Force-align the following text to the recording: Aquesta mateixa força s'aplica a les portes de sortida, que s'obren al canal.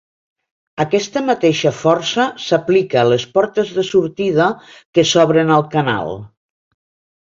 Aquesta 0.85 1.21
mateixa 1.27 1.73
força 1.83 2.25
s'aplica 2.47 3.03
a 3.03 3.05
les 3.11 3.29
portes 3.37 3.77
de 3.79 3.87
sortida, 3.93 4.51
que 4.97 5.09
s'obren 5.15 5.57
al 5.61 5.71
canal. 5.81 6.17